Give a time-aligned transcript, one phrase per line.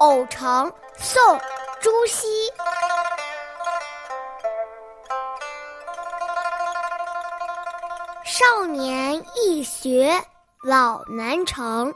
[0.00, 1.22] 偶成，宋·
[1.78, 2.26] 朱熹。
[8.24, 10.24] 少年易学
[10.62, 11.94] 老难成，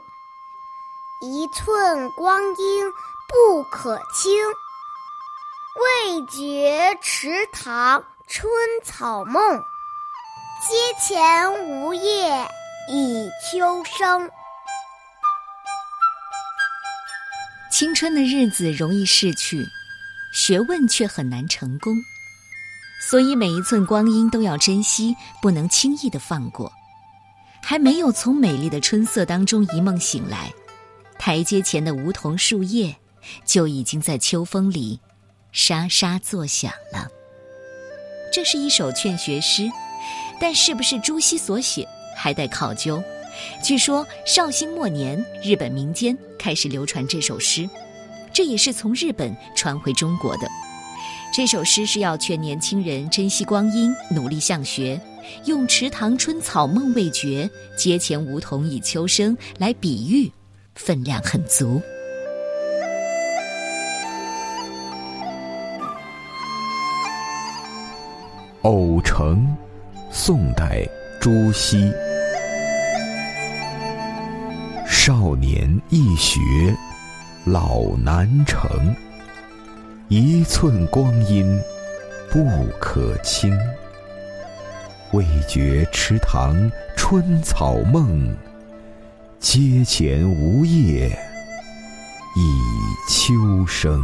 [1.21, 2.91] 一寸光阴
[3.27, 4.39] 不可轻。
[5.81, 8.47] 未觉池塘春
[8.83, 9.59] 草梦，
[10.61, 12.47] 阶前梧叶
[12.87, 14.29] 已秋声。
[17.77, 19.67] 青春的日子容易逝去，
[20.31, 21.93] 学问却很难成功，
[23.01, 26.71] 所以每一寸光阴都要珍惜，不能轻易的放过。
[27.61, 30.53] 还没有从美丽的春色当中一梦醒来，
[31.19, 32.95] 台阶前的梧桐树叶
[33.43, 34.97] 就已经在秋风里
[35.51, 37.09] 沙沙作响了。
[38.31, 39.69] 这是一首劝学诗，
[40.39, 43.03] 但是不是朱熹所写，还待考究。
[43.63, 47.69] 据说绍兴末年，日本民间开始流传这首诗，
[48.33, 50.47] 这也是从日本传回中国的。
[51.33, 54.99] 这首诗是要劝年轻人珍惜光阴，努力向学，
[55.45, 60.31] 用“池塘春草梦未觉，阶前梧桐已秋声”来比喻，
[60.75, 61.81] 分量很足。
[68.67, 69.45] 《偶成》，
[70.09, 70.87] 宋代，
[71.19, 71.91] 朱熹。
[75.05, 76.75] 少年易学
[77.45, 78.67] 老难成，
[80.07, 81.45] 一寸光阴
[82.31, 82.43] 不
[82.79, 83.55] 可轻。
[85.11, 86.55] 未觉池塘
[86.97, 88.35] 春草梦，
[89.39, 91.07] 阶前梧叶
[92.35, 94.03] 已秋声。